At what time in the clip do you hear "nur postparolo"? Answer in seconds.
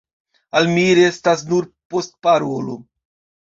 1.51-2.81